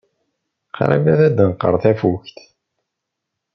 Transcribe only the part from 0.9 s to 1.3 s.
ad